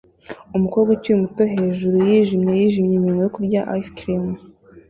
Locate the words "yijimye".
2.09-2.51, 2.59-2.93